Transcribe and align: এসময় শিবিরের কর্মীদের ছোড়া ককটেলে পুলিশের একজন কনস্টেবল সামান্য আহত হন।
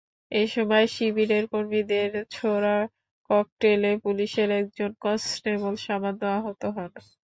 এসময় 0.31 0.85
শিবিরের 0.87 1.43
কর্মীদের 1.51 2.07
ছোড়া 2.31 2.75
ককটেলে 3.29 3.91
পুলিশের 4.03 4.49
একজন 4.59 4.89
কনস্টেবল 5.01 5.73
সামান্য 5.85 6.21
আহত 6.37 6.61
হন। 6.75 6.91